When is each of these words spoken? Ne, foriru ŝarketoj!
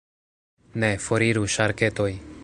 Ne, 0.83 0.89
foriru 1.07 1.45
ŝarketoj! 1.57 2.11